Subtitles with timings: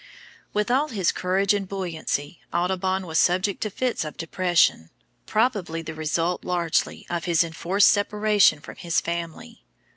[0.51, 4.89] With all his courage and buoyancy, Audubon was subject to fits of depression,
[5.27, 9.63] probably the result largely of his enforced separation from his family.